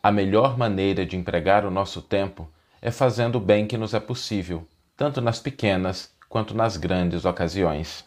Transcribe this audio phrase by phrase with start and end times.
[0.00, 2.48] A melhor maneira de empregar o nosso tempo
[2.80, 4.64] é fazendo o bem que nos é possível,
[4.96, 8.04] tanto nas pequenas quanto nas grandes ocasiões.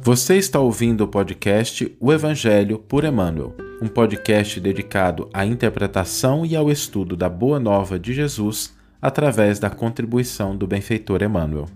[0.00, 6.56] Você está ouvindo o podcast O Evangelho por Emmanuel, um podcast dedicado à interpretação e
[6.56, 11.66] ao estudo da Boa Nova de Jesus através da contribuição do benfeitor Emmanuel.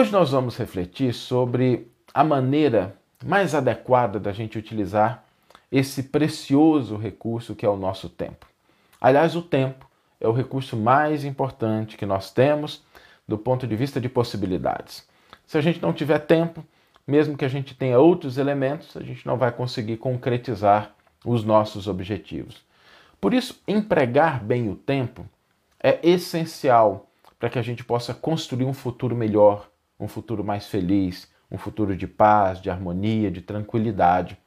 [0.00, 5.22] Hoje nós vamos refletir sobre a maneira mais adequada da gente utilizar
[5.70, 8.46] esse precioso recurso que é o nosso tempo.
[8.98, 9.86] Aliás, o tempo
[10.18, 12.82] é o recurso mais importante que nós temos
[13.28, 15.06] do ponto de vista de possibilidades.
[15.44, 16.64] Se a gente não tiver tempo,
[17.06, 20.94] mesmo que a gente tenha outros elementos, a gente não vai conseguir concretizar
[21.26, 22.64] os nossos objetivos.
[23.20, 25.26] Por isso, empregar bem o tempo
[25.78, 29.68] é essencial para que a gente possa construir um futuro melhor,
[30.00, 34.38] um futuro mais feliz, um futuro de paz, de harmonia, de tranquilidade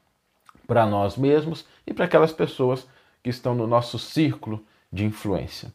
[0.65, 2.87] para nós mesmos e para aquelas pessoas
[3.21, 5.71] que estão no nosso círculo de influência.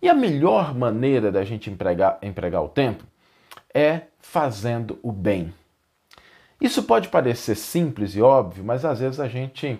[0.00, 3.04] E a melhor maneira da gente empregar, empregar o tempo
[3.72, 5.52] é fazendo o bem.
[6.60, 9.78] Isso pode parecer simples e óbvio, mas às vezes a gente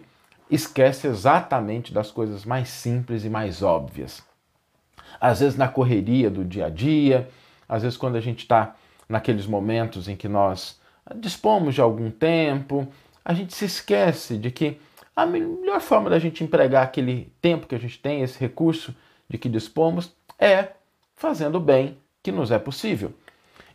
[0.51, 4.23] esquece exatamente das coisas mais simples e mais óbvias.
[5.21, 7.29] Às vezes na correria do dia a dia,
[7.69, 8.75] às vezes quando a gente está
[9.09, 10.81] naqueles momentos em que nós
[11.17, 12.89] dispomos de algum tempo,
[13.25, 14.79] a gente se esquece de que
[15.15, 18.95] a melhor forma da gente empregar aquele tempo que a gente tem, esse recurso,
[19.29, 20.73] de que dispomos é
[21.15, 23.13] fazendo o bem que nos é possível.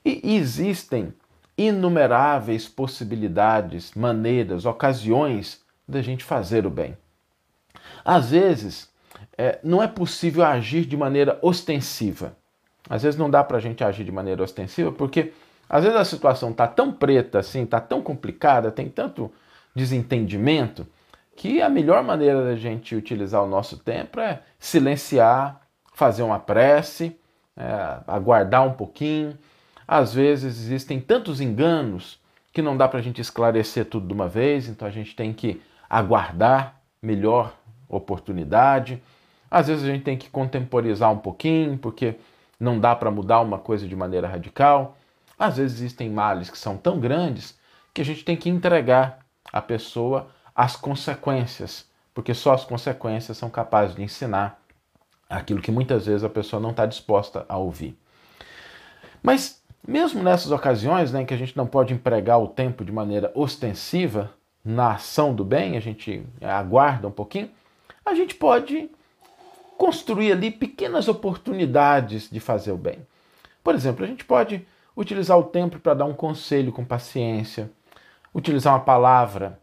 [0.04, 1.14] E existem
[1.58, 6.98] inumeráveis possibilidades, maneiras, ocasiões da gente fazer o bem.
[8.04, 8.90] Às vezes,
[9.38, 12.36] é, não é possível agir de maneira ostensiva.
[12.90, 15.32] Às vezes não dá para a gente agir de maneira ostensiva porque
[15.70, 19.32] às vezes a situação está tão preta assim, está tão complicada, tem tanto
[19.76, 20.88] desentendimento
[21.36, 25.62] que a melhor maneira da gente utilizar o nosso tempo é silenciar,
[25.94, 27.16] fazer uma prece,
[27.56, 29.38] é, aguardar um pouquinho.
[29.88, 32.20] Às vezes existem tantos enganos
[32.52, 35.32] que não dá para a gente esclarecer tudo de uma vez, então a gente tem
[35.32, 37.54] que aguardar melhor
[37.88, 39.02] oportunidade.
[39.50, 42.16] Às vezes a gente tem que contemporizar um pouquinho, porque
[42.60, 44.98] não dá para mudar uma coisa de maneira radical.
[45.38, 47.58] Às vezes existem males que são tão grandes
[47.94, 49.20] que a gente tem que entregar
[49.52, 54.62] a pessoa as consequências, porque só as consequências são capazes de ensinar
[55.30, 57.98] aquilo que muitas vezes a pessoa não está disposta a ouvir.
[59.24, 62.92] Mas mesmo nessas ocasiões né, em que a gente não pode empregar o tempo de
[62.92, 64.32] maneira ostensiva
[64.64, 67.50] na ação do bem, a gente aguarda um pouquinho,
[68.06, 68.90] a gente pode
[69.80, 73.00] construir ali pequenas oportunidades de fazer o bem.
[73.64, 77.72] Por exemplo, a gente pode utilizar o tempo para dar um conselho com paciência,
[78.36, 79.58] utilizar uma palavra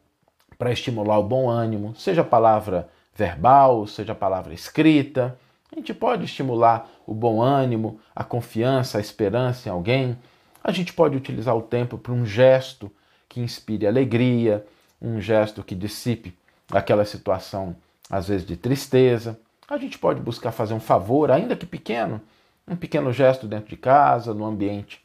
[0.56, 5.38] para estimular o bom ânimo, seja a palavra verbal, seja a palavra escrita.
[5.70, 10.16] A gente pode estimular o bom ânimo, a confiança, a esperança em alguém.
[10.64, 12.90] A gente pode utilizar o tempo para um gesto
[13.28, 14.64] que inspire alegria,
[15.00, 16.34] um gesto que dissipe
[16.72, 17.76] aquela situação,
[18.08, 19.38] às vezes, de tristeza.
[19.68, 22.20] A gente pode buscar fazer um favor, ainda que pequeno,
[22.66, 25.04] um pequeno gesto dentro de casa, no ambiente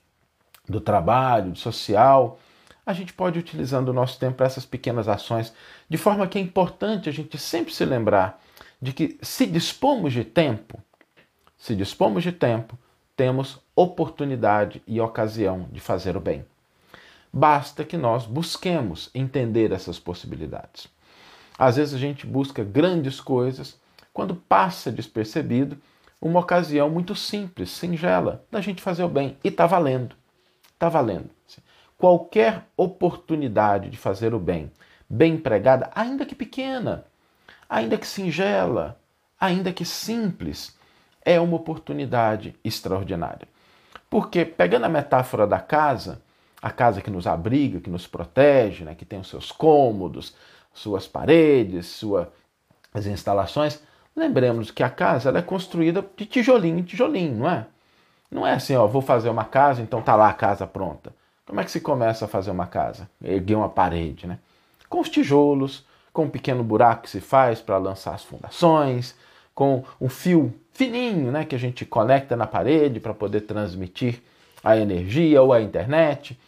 [0.67, 2.39] do trabalho, do social
[2.85, 5.53] a gente pode ir utilizando o nosso tempo para essas pequenas ações,
[5.89, 8.41] de forma que é importante a gente sempre se lembrar
[8.81, 10.79] de que se dispomos de tempo,
[11.57, 12.77] se dispomos de tempo,
[13.15, 16.43] temos oportunidade e ocasião de fazer o bem.
[17.31, 20.87] Basta que nós busquemos entender essas possibilidades.
[21.57, 23.79] Às vezes a gente busca grandes coisas
[24.13, 25.77] quando passa despercebido
[26.21, 29.37] uma ocasião muito simples, singela, da gente fazer o bem.
[29.43, 30.15] E está valendo.
[30.73, 31.29] Está valendo
[32.01, 34.71] qualquer oportunidade de fazer o bem,
[35.07, 37.05] bem empregada, ainda que pequena,
[37.69, 38.99] ainda que singela,
[39.39, 40.75] ainda que simples,
[41.23, 43.47] é uma oportunidade extraordinária.
[44.09, 46.19] Porque, pegando a metáfora da casa,
[46.59, 50.35] a casa que nos abriga, que nos protege, né, que tem os seus cômodos,
[50.73, 52.25] suas paredes, suas
[53.05, 53.79] instalações,
[54.15, 57.65] lembremos que a casa é construída de tijolinho em tijolinho, não é?
[58.29, 61.13] Não é assim, ó, vou fazer uma casa, então tá lá a casa pronta.
[61.45, 63.09] Como é que se começa a fazer uma casa?
[63.23, 64.39] Erguer uma parede, né?
[64.87, 69.15] Com os tijolos, com um pequeno buraco que se faz para lançar as fundações,
[69.53, 74.21] com um fio fininho, né, que a gente conecta na parede para poder transmitir
[74.63, 76.39] a energia ou a internet.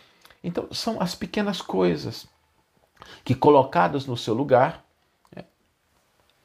[0.44, 2.28] Então, são as pequenas coisas
[3.24, 4.83] que, colocadas no seu lugar,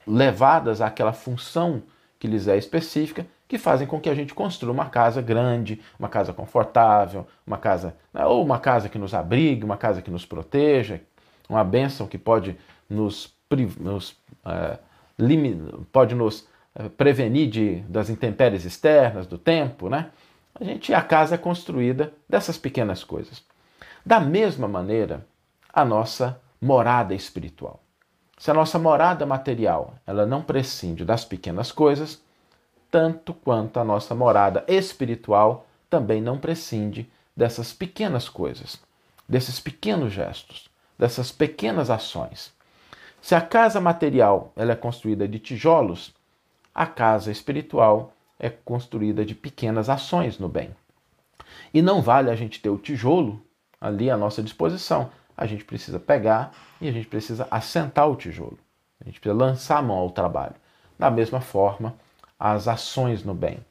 [0.09, 1.83] levadas àquela função
[2.19, 6.09] que lhes é específica, que fazem com que a gente construa uma casa grande, uma
[6.09, 10.27] casa confortável, uma casa né, ou uma casa que nos abrigue, uma casa que nos
[10.27, 11.01] proteja,
[11.49, 12.57] uma bênção que pode
[12.89, 13.35] nos,
[13.81, 14.79] nos é,
[15.91, 20.11] pode nos é, prevenir de, das intempéries externas, do tempo, né?
[20.55, 23.43] A gente a casa é construída dessas pequenas coisas.
[24.05, 25.27] Da mesma maneira,
[25.73, 27.81] a nossa morada espiritual.
[28.39, 32.23] Se a nossa morada material ela não prescinde das pequenas coisas,
[32.91, 38.81] tanto quanto a nossa morada espiritual também não prescinde dessas pequenas coisas,
[39.29, 42.53] desses pequenos gestos, dessas pequenas ações.
[43.21, 46.15] Se a casa material ela é construída de tijolos,
[46.75, 50.75] a casa espiritual é construída de pequenas ações no bem.
[51.75, 53.43] E não vale a gente ter o tijolo
[53.81, 55.11] ali à nossa disposição.
[55.39, 58.59] A gente precisa pegar e a gente precisa assentar o tijolo.
[59.01, 60.57] A gente precisa lançar a mão ao trabalho.
[60.99, 61.95] Da mesma forma,
[62.37, 63.65] as ações no bem.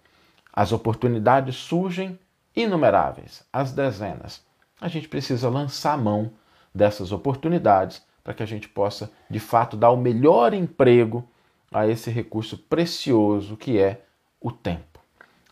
[0.54, 2.18] As oportunidades surgem
[2.56, 4.42] inumeráveis, as dezenas.
[4.80, 6.32] A gente precisa lançar a mão
[6.74, 11.28] dessas oportunidades para que a gente possa, de fato, dar o melhor emprego
[11.70, 14.04] a esse recurso precioso que é
[14.40, 15.00] o tempo.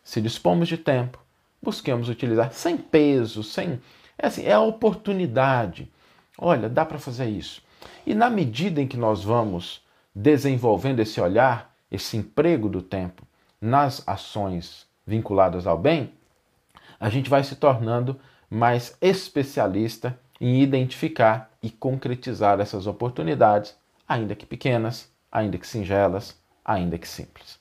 [0.01, 1.19] Se dispomos de tempo,
[1.61, 3.81] busquemos utilizar sem peso, sem.
[4.17, 5.91] É, assim, é a oportunidade.
[6.37, 7.63] Olha, dá para fazer isso.
[8.05, 9.83] E na medida em que nós vamos
[10.13, 13.23] desenvolvendo esse olhar, esse emprego do tempo
[13.59, 16.13] nas ações vinculadas ao bem,
[16.99, 23.75] a gente vai se tornando mais especialista em identificar e concretizar essas oportunidades,
[24.07, 27.59] ainda que pequenas, ainda que singelas, ainda que simples.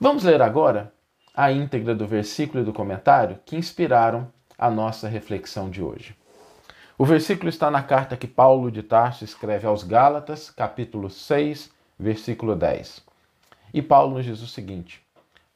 [0.00, 0.92] Vamos ler agora
[1.34, 6.17] a íntegra do versículo e do comentário que inspiraram a nossa reflexão de hoje.
[7.00, 12.56] O versículo está na carta que Paulo de Tarso escreve aos Gálatas, capítulo 6, versículo
[12.56, 13.04] 10.
[13.72, 15.00] E Paulo nos diz o seguinte: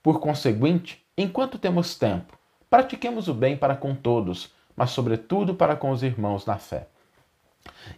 [0.00, 2.38] Por conseguinte, enquanto temos tempo,
[2.70, 6.86] pratiquemos o bem para com todos, mas sobretudo para com os irmãos na fé.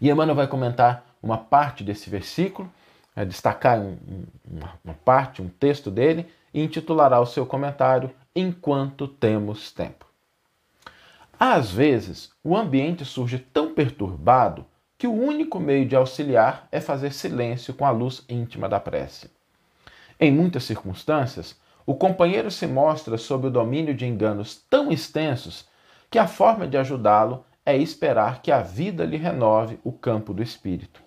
[0.01, 2.73] E Emmanuel vai comentar uma parte desse versículo
[3.15, 3.99] é, destacar um,
[4.83, 10.14] uma parte, um texto dele, e intitulará o seu comentário Enquanto Temos Tempo.
[11.47, 14.65] Às vezes, o ambiente surge tão perturbado
[14.97, 19.31] que o único meio de auxiliar é fazer silêncio com a luz íntima da prece.
[20.19, 25.69] Em muitas circunstâncias, o companheiro se mostra sob o domínio de enganos tão extensos
[26.11, 30.43] que a forma de ajudá-lo é esperar que a vida lhe renove o campo do
[30.43, 31.03] espírito.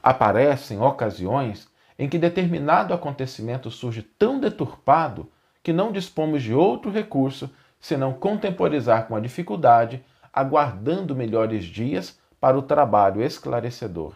[0.00, 1.68] Aparecem ocasiões
[1.98, 5.28] em que determinado acontecimento surge tão deturpado
[5.64, 12.58] que não dispomos de outro recurso senão contemporizar com a dificuldade, aguardando melhores dias para
[12.58, 14.14] o trabalho esclarecedor.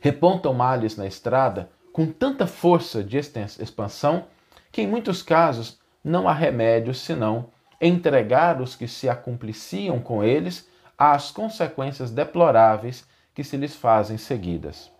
[0.00, 4.26] Repontam males na estrada com tanta força de expansão
[4.70, 7.50] que, em muitos casos, não há remédio senão
[7.80, 14.90] entregar os que se acumpliciam com eles às consequências deploráveis que se lhes fazem seguidas.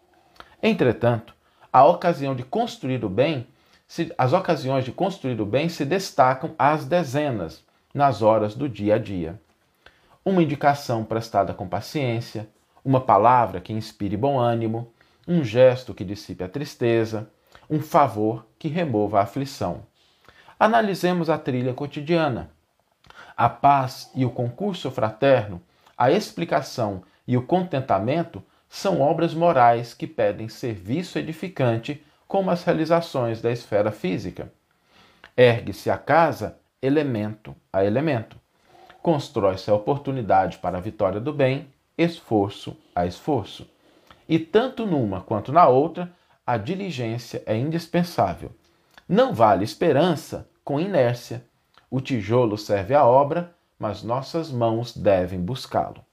[0.62, 1.34] Entretanto,
[1.72, 3.46] a ocasião de construir o bem,
[4.18, 8.98] as ocasiões de construir o bem se destacam às dezenas nas horas do dia a
[8.98, 9.40] dia.
[10.24, 12.48] Uma indicação prestada com paciência,
[12.84, 14.92] uma palavra que inspire bom ânimo,
[15.26, 17.30] um gesto que dissipe a tristeza,
[17.70, 19.82] um favor que remova a aflição.
[20.58, 22.50] Analisemos a trilha cotidiana.
[23.36, 25.60] A paz e o concurso fraterno,
[25.96, 33.40] a explicação e o contentamento são obras morais que pedem serviço edificante como as realizações
[33.40, 34.52] da esfera física.
[35.36, 38.36] Ergue-se a casa elemento a elemento.
[39.02, 43.68] Constrói-se a oportunidade para a vitória do bem, esforço a esforço.
[44.28, 46.12] E tanto numa quanto na outra,
[46.44, 48.50] a diligência é indispensável.
[49.08, 51.44] Não vale esperança com inércia.
[51.88, 56.04] O tijolo serve à obra, mas nossas mãos devem buscá-lo.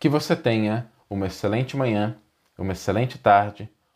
[0.00, 2.16] Que você tenha uma excelente manhã,
[2.56, 3.70] uma excelente tarde